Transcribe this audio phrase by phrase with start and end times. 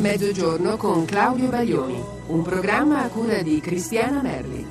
[0.00, 4.66] Mezzogiorno con Claudio Baglioni, un programma a cura di Cristiana Merli.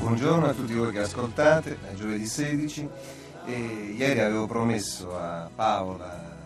[0.00, 2.88] Buongiorno a tutti voi che ascoltate, è giovedì 16
[3.46, 6.36] e ieri avevo promesso a Paola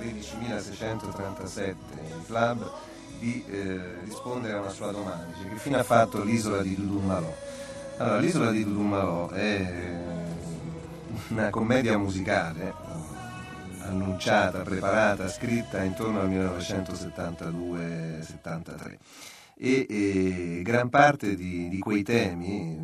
[0.00, 1.74] 13.637
[2.08, 2.72] in club
[3.18, 7.55] di eh, rispondere a una sua domanda, che fine ha fatto l'isola di Dudummalò?
[7.98, 9.98] Allora, l'isola di Dudummalò è
[11.28, 12.74] una commedia musicale
[13.80, 18.96] annunciata, preparata, scritta intorno al 1972-73
[19.56, 22.78] e, e, gran parte di, di quei temi,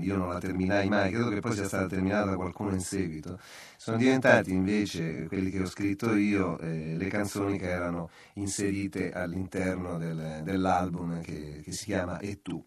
[0.00, 3.38] io non la terminai mai, credo che poi sia stata terminata da qualcuno in seguito,
[3.76, 9.96] sono diventati invece quelli che ho scritto io, eh, le canzoni che erano inserite all'interno
[9.96, 12.60] del, dell'album che, che, si chiama E tu.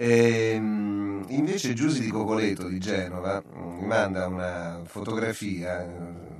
[0.00, 5.86] E, ehm, invece Giusy di Cocoleto di Genova mm, mi manda una fotografia,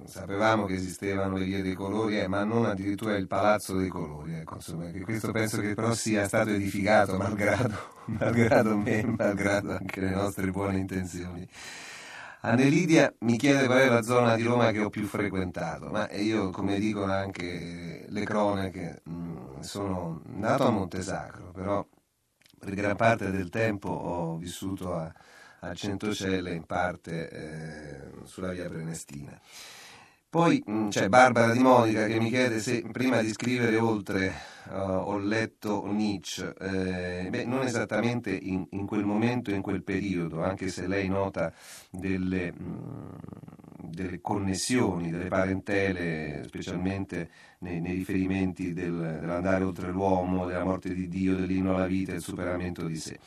[0.05, 4.33] sapevamo che esistevano le vie dei colori, eh, ma non addirittura il palazzo dei colori.
[4.33, 10.11] Ecco, insomma, questo penso che però sia stato edificato malgrado, malgrado me, malgrado anche le
[10.11, 11.47] nostre buone intenzioni.
[12.41, 16.49] Annelidia mi chiede qual è la zona di Roma che ho più frequentato, ma io,
[16.49, 21.87] come dicono anche le cronache, mm, sono nato a Montesacro, però
[22.61, 25.13] per gran parte del tempo ho vissuto a,
[25.61, 29.37] a Centocelle, in parte eh, sulla via Prenestina.
[30.31, 34.33] Poi c'è Barbara Di Monica che mi chiede se prima di scrivere oltre
[34.69, 40.45] uh, ho letto Nietzsche, eh, beh, non esattamente in, in, quel momento, in quel periodo,
[40.45, 41.53] anche se lei nota
[41.91, 43.17] delle, mh,
[43.83, 47.29] delle connessioni, delle parentele, specialmente
[47.61, 52.15] nei, nei riferimenti del, dell'andare oltre l'uomo, della morte di Dio, dell'inno alla vita e
[52.15, 53.19] del superamento di sé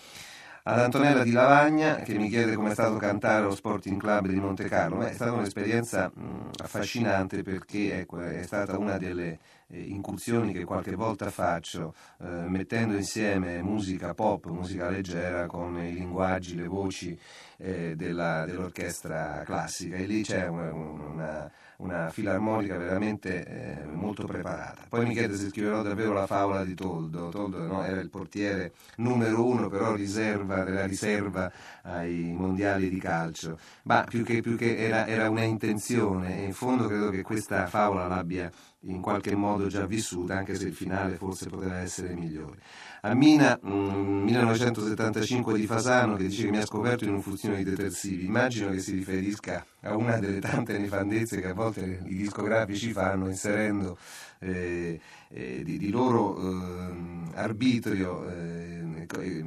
[0.66, 4.40] ad Antonella di Lavagna che mi chiede come è stato cantare allo Sporting Club di
[4.40, 4.98] Monte Carlo.
[4.98, 10.64] Beh, è stata un'esperienza mh, affascinante perché ecco, è stata una delle eh, incursioni che
[10.64, 17.18] qualche volta faccio eh, mettendo insieme musica pop, musica leggera con i linguaggi, le voci
[17.58, 24.86] eh, della, dell'orchestra classica e lì c'è una, una una filarmonica veramente eh, molto preparata.
[24.88, 27.30] Poi mi chiede se scriverò davvero la favola di Toldo.
[27.30, 31.52] Toldo no, era il portiere numero uno, però riserva, della riserva
[31.84, 33.58] ai mondiali di calcio.
[33.84, 37.68] Ma più che, più che era, era una intenzione e in fondo credo che questa
[37.68, 38.52] favola l'abbia
[38.86, 42.58] in qualche modo già vissuta, anche se il finale forse poteva essere migliore.
[43.02, 47.56] A Mina, mm, 1975 di Fasano, che dice che mi ha scoperto in un fuzzino
[47.56, 48.26] di detersivi.
[48.26, 53.28] Immagino che si riferisca a una delle tante nefandezze che a volte i discografici fanno,
[53.28, 53.98] inserendo
[54.40, 55.00] eh,
[55.30, 56.94] eh, di, di, loro eh,
[57.36, 59.44] arbitrio eh, eh,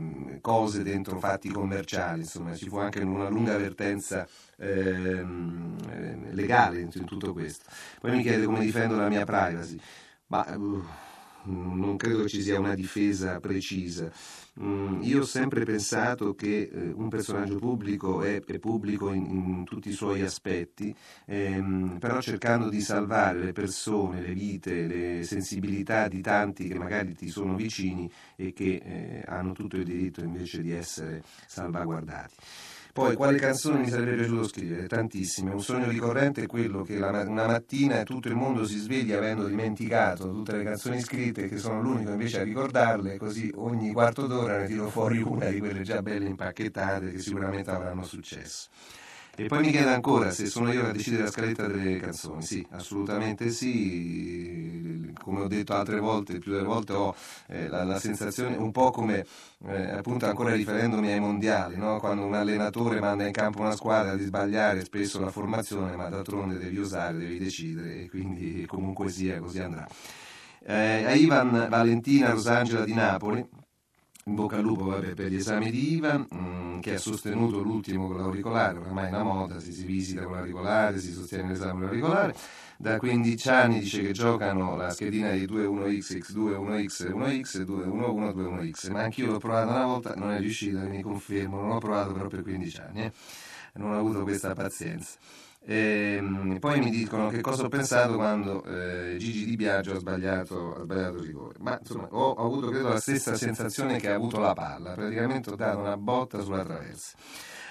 [0.46, 2.20] cose dentro fatti commerciali.
[2.20, 7.64] Insomma, ci fu anche una lunga avvertenza ehm, eh, legale in, in, tutto questo.
[8.00, 9.76] Poi mi chiede come difendo la mia privacy.
[10.28, 10.84] Ma, uh,
[11.46, 14.10] non credo ci sia una difesa precisa.
[14.58, 19.64] Mm, io ho sempre pensato che eh, un personaggio pubblico è, è pubblico in, in,
[19.64, 20.94] tutti i suoi aspetti,
[21.26, 27.14] ehm, però cercando di salvare le persone, le vite, le sensibilità di tanti che magari
[27.14, 32.34] ti sono vicini e che eh, hanno tutto il diritto invece di essere salvaguardati.
[32.96, 34.86] Poi, quale canzone mi sarebbe piaciuto scrivere?
[34.86, 35.50] Tantissime.
[35.50, 39.44] Un sogno ricorrente è quello che la, una mattina tutto il mondo si sveglia avendo
[39.46, 44.56] dimenticato tutte le canzoni scritte, che sono l'unico invece a ricordarle, così ogni quarto d'ora
[44.56, 48.68] ne tiro fuori una di quelle già belle impacchettate che sicuramente avranno successo.
[49.38, 52.40] E poi mi chiede ancora se sono io a decidere la scaletta delle canzoni.
[52.40, 54.75] Sì, assolutamente sì.
[55.20, 57.14] Come ho detto altre volte, più delle volte ho
[57.48, 59.24] eh, la, la, sensazione, un po' come
[59.66, 61.98] eh, appunto ancora riferendomi ai mondiali, no?
[61.98, 66.58] quando un allenatore manda in campo una squadra di sbagliare spesso la formazione, ma d'altronde
[66.58, 69.86] devi usare, devi decidere e quindi comunque sia così andrà.
[70.68, 73.46] Eh, a Ivan Valentina Rosangela di Napoli
[74.28, 77.60] in bocca al lupo vabbè, per gli esami di IVA, mh, mm, che ha sostenuto
[77.60, 81.72] l'ultimo con l'auricolare, ormai è una moda, si, si visita con l'auricolare, si sostiene l'esame
[81.72, 82.34] con l'auricolare.
[82.76, 88.90] Da 15 anni dice che giocano la schedina di 2-1X, X2, 1X, 1X, 2-1-1, 2-1X,
[88.90, 92.26] ma anch'io l'ho provata una volta, non è riuscita, mi confermo, non l'ho provato però
[92.26, 93.12] per 15 anni, eh.
[93.74, 95.14] non ho avuto questa pazienza.
[95.68, 99.98] E, ehm, poi mi dicono che cosa ho pensato quando eh, Gigi Di Biagio ha
[99.98, 101.56] sbagliato, ha sbagliato il rigore.
[101.58, 105.50] Ma insomma, ho, ho, avuto credo la stessa sensazione che ha avuto la palla, praticamente
[105.50, 107.16] ho dato una botta sulla traversa.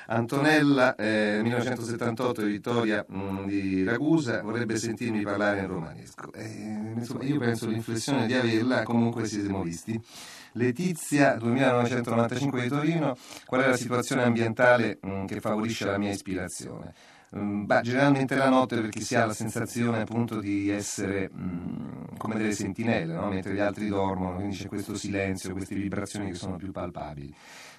[0.07, 6.31] Antonella, eh, 1978, Vittoria mm, di Ragusa, vorrebbe sentirmi parlare in romanesco.
[6.33, 9.99] Eh, insomma, io penso l'inflessione di averla, comunque siamo visti.
[10.51, 16.11] Letizia, 2995 di Torino, qual è la situazione ambientale mh, mm, che favorisce la mia
[16.11, 16.93] ispirazione?
[17.37, 22.35] Mm, bah, generalmente la notte perché si ha la sensazione appunto di essere mh, come
[22.35, 23.27] delle sentinelle, no?
[23.27, 27.33] mentre gli altri dormono, quindi c'è questo silenzio, queste vibrazioni che sono più palpabili.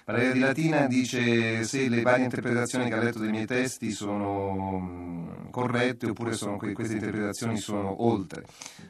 [0.05, 4.79] Valeria di Latina dice se le varie interpretazioni che ha letto dei miei testi sono
[4.79, 8.45] mh, corrette oppure sono, queste interpretazioni sono oltre.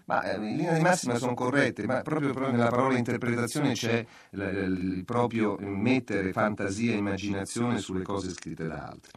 [0.06, 4.06] Ma eh, in linea di massima sono corrette, ma proprio, proprio nella parola interpretazione c'è
[4.31, 9.12] l- l- il proprio mettere fantasia e immaginazione sulle cose scritte da altri.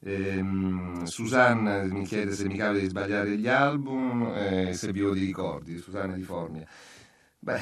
[0.00, 5.12] Ehm, Susanna mi chiede se mi capita di sbagliare gli album, eh, se vi ho
[5.12, 6.66] di ricordi, Susanna di Formia.
[7.38, 7.60] Beh,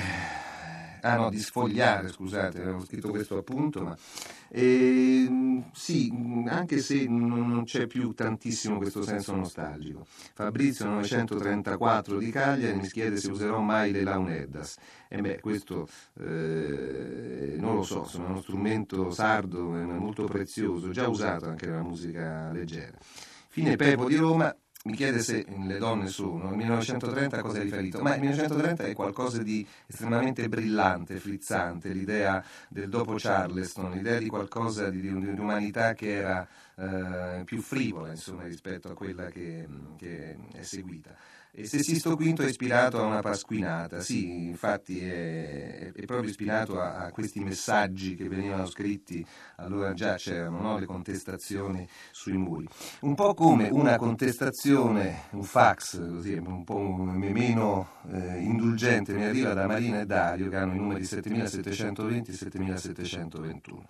[1.05, 3.97] ah no, di sfogliare, scusate, avevo scritto questo appunto, ma
[4.49, 6.12] e, ehm, sì,
[6.47, 10.06] anche se non c'è più tantissimo questo senso nostalgico.
[10.06, 14.77] Fabrizio 934 di Cagliari mi chiede se userò mai le Launeddas.
[15.09, 15.89] E beh, questo
[16.21, 22.51] eh, non lo so, sono uno strumento sardo molto prezioso, già usato anche nella musica
[22.53, 22.97] leggera.
[23.49, 24.55] Fine Pepo di Roma,
[24.85, 28.03] mi chiede se le donne sono, il 1930 a cosa è riferito?
[28.03, 34.27] Ma il 1930 è qualcosa di estremamente brillante, frizzante, l'idea del dopo Charleston, l'idea di
[34.27, 36.47] qualcosa di, di, un'umanità che era
[36.77, 39.67] eh, più frivola insomma, rispetto a quella che,
[39.97, 41.17] che è seguita.
[41.56, 46.81] E se Sisto V è ispirato a una pasquinata, sì, infatti è, è proprio ispirato
[46.81, 49.25] a, a, questi messaggi che venivano scritti,
[49.59, 52.67] allora già c'erano no, le contestazioni sui muri.
[53.03, 59.55] Un po' come una contestazione, un fax, così, un po' meno eh, indulgente, mi arriva
[59.55, 63.87] da Marina e Dario, che hanno i numeri 7720 e 7721.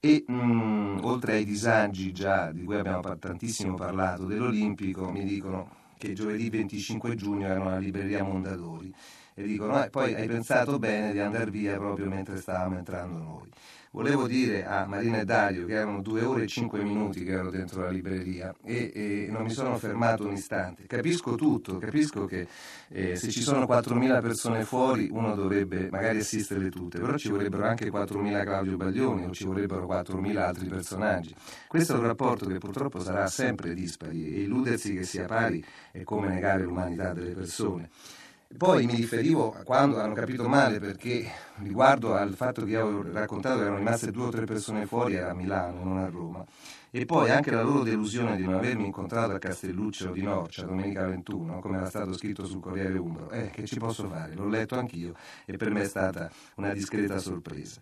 [0.00, 5.81] E mh, mm, oltre ai disagi già di cui abbiamo tantissimo parlato dell'Olimpico, mi dicono
[6.02, 8.92] che giovedì 25 giugno erano alla libreria Mondadori
[9.34, 13.50] e dicono eh, poi hai pensato bene di andare via proprio mentre stavamo entrando noi.
[13.94, 17.50] Volevo dire a Marina e Dario che erano due ore e cinque minuti che ero
[17.50, 20.86] dentro la libreria e, e non mi sono fermato un istante.
[20.86, 22.48] Capisco tutto, capisco che
[22.88, 27.66] eh, se ci sono 4.000 persone fuori uno dovrebbe magari assisterle tutte, però ci vorrebbero
[27.66, 31.34] anche 4.000 Claudio Baglioni o ci vorrebbero 4.000 altri personaggi.
[31.68, 36.02] Questo è un rapporto che purtroppo sarà sempre dispari e illudersi che sia pari è
[36.02, 37.90] come negare l'umanità delle persone.
[38.56, 41.26] Poi mi riferivo a quando hanno capito male perché
[41.62, 45.34] riguardo al fatto che avevo raccontato che erano rimaste due o tre persone fuori a
[45.34, 46.44] Milano, non a Roma.
[46.90, 51.06] E poi anche la loro delusione di non avermi incontrato a Castelluccio di Norcia domenica
[51.06, 53.30] 21, come era stato scritto sul Corriere Umbro.
[53.30, 54.34] Eh, che ci posso fare?
[54.34, 55.14] L'ho letto anch'io
[55.46, 57.80] e per me è stata una discreta sorpresa.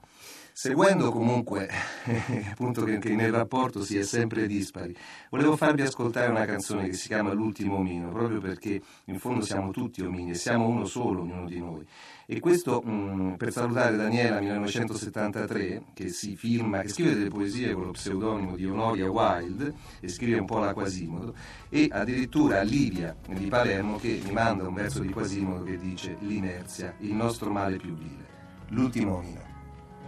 [0.62, 1.70] Seguendo comunque
[2.52, 4.94] appunto che, che, nel rapporto si è sempre dispari,
[5.30, 9.70] volevo farvi ascoltare una canzone che si chiama L'ultimo omino, proprio perché in fondo siamo
[9.70, 11.86] tutti omini e siamo uno solo, ognuno di noi.
[12.26, 17.72] E questo mh, mm, per salutare Daniela 1973, che si firma, che scrive delle poesie
[17.72, 21.34] con lo pseudonimo di Honoria Wild e scrive un po' la Quasimodo,
[21.70, 26.96] e addirittura Livia di Palermo che mi manda un verso di Quasimodo che dice L'inerzia,
[26.98, 28.28] il nostro male più vile.
[28.68, 29.49] L'ultimo omino.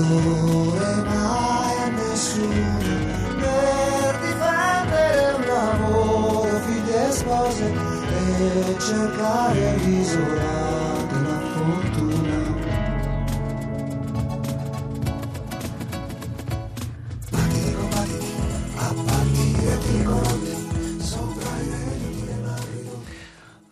[0.00, 2.94] valore mai nessuno
[3.40, 10.57] per difendere un lavoro figli e spose e cercare l'isola?
[10.57, 10.57] della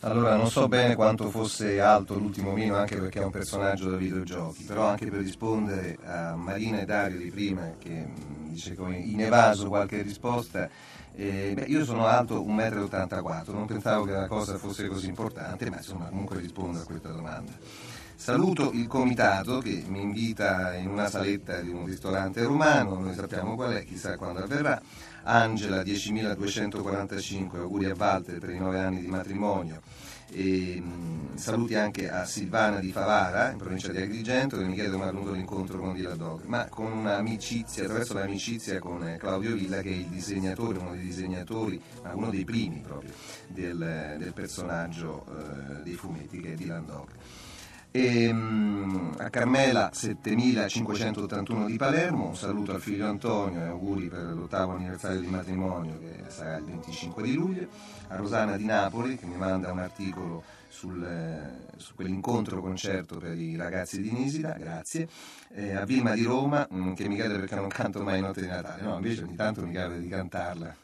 [0.06, 3.96] Allora, non so bene quanto fosse alto l'ultimo mino, anche perché è un personaggio da
[3.96, 8.98] videogiochi, però anche per rispondere a Marina e Dario di prima, che mh, dice come
[8.98, 10.70] inevaso qualche risposta,
[11.12, 15.68] eh, beh, io sono alto 1,84 m, non pensavo che la cosa fosse così importante,
[15.70, 17.50] ma insomma comunque rispondo a questa domanda.
[18.14, 23.56] Saluto il comitato che mi invita in una saletta di un ristorante romano, noi sappiamo
[23.56, 24.80] qual è, chissà quando avverrà.
[25.28, 29.82] Angela 10.245, auguri a Walter per i nove anni di matrimonio.
[30.30, 34.90] E, mh, saluti anche a Silvana di Favara, in provincia di Agrigento, che mi chiede
[34.90, 39.54] come è venuto l'incontro con Dilla Dog, ma con un'amicizia, attraverso l'amicizia con eh, Claudio
[39.54, 43.12] Villa, che è il disegnatore, uno dei disegnatori, ma uno dei primi proprio,
[43.48, 47.08] del, del personaggio eh, dei fumetti, che è Dylan Dog.
[47.96, 54.34] E, mm, a Carmela 7581 di Palermo, un saluto al figlio Antonio e auguri per
[54.34, 57.66] l'ottavo anniversario di matrimonio che sarà il 25 di luglio,
[58.08, 63.34] a Rosana di Napoli che mi manda un articolo sul, eh, su quell'incontro concerto per
[63.34, 65.08] i ragazzi di Nisida, grazie,
[65.54, 68.46] Eh, a Vilma di Roma mm, che mi chiede perché non canto mai Notte di
[68.46, 70.76] Natale, no invece ogni tanto mi capita di cantarla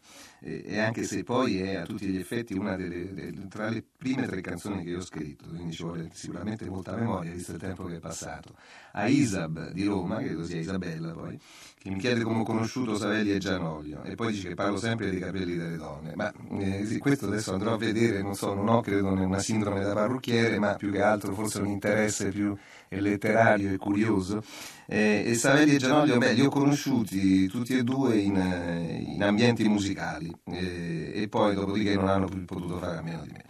[0.43, 4.27] e anche se poi è a tutti gli effetti una delle, delle- tra le prime
[4.27, 7.85] tre canzoni che io ho scritto, quindi ci vuole sicuramente molta memoria visto il tempo
[7.85, 8.55] che è passato.
[8.93, 11.39] A Isab di Roma, credo sia Isabella poi,
[11.79, 15.11] che mi chiede come ho conosciuto Savelli e Gianoglio e poi dice che parlo sempre
[15.11, 18.69] dei capelli delle donne, ma eh, sì, questo adesso andrò a vedere, non so, non
[18.69, 22.57] ho credo una sindrome da parrucchiere, ma più che altro forse un interesse più
[22.89, 24.43] letterario e curioso.
[24.95, 29.67] E Savelli e Gianoglio, beh, li ho conosciuti tutti e due in, eh, in ambienti
[29.67, 33.43] musicali eh, e poi dopodiché non hanno più potuto fare a meno di me.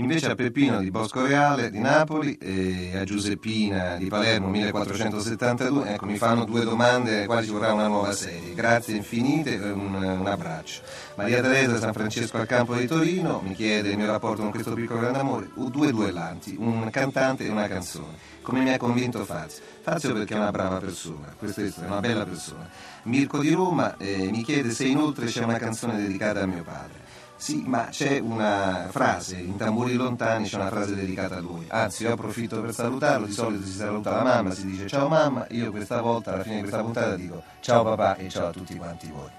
[0.00, 6.06] Invece a Peppino di Bosco Reale di Napoli e a Giuseppina di Palermo 1472, ecco,
[6.06, 8.54] mi fanno due domande alle quali ci vorrà una nuova serie.
[8.54, 10.80] Grazie infinite e un, un abbraccio.
[11.16, 14.72] Maria Teresa San Francesco al Campo di Torino mi chiede il mio rapporto con questo
[14.72, 15.50] piccolo grande amore.
[15.54, 18.16] Due duellanti, un cantante e una canzone.
[18.40, 19.62] Come mi ha convinto Fazio?
[19.82, 22.66] Fazio perché è una brava persona, questo è una bella persona.
[23.02, 26.99] Mirko di Roma eh, mi chiede se inoltre c'è una canzone dedicata a mio padre.
[27.40, 31.64] Sì, ma c'è una frase, in tamburi lontani c'è una frase dedicata a lui.
[31.68, 35.46] Anzi, io approfitto per salutarlo, di solito si saluta la mamma, si dice ciao mamma,
[35.48, 38.76] io questa volta alla fine di questa puntata dico ciao papà e ciao a tutti
[38.76, 39.30] quanti voi.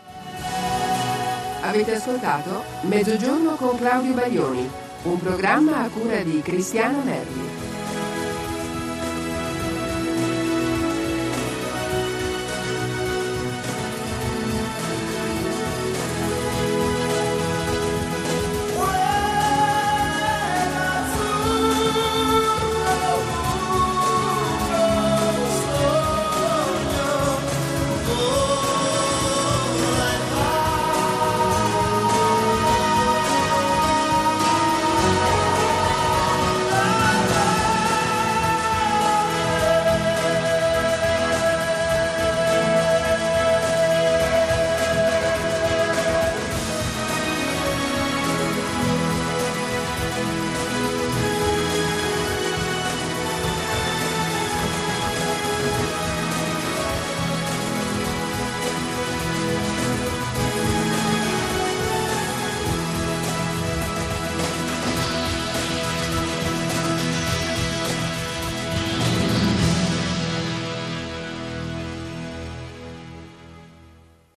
[1.61, 4.67] Avete ascoltato Mezzogiorno con Claudio Baglioni,
[5.03, 7.50] un programma a cura di Cristiano Nervi.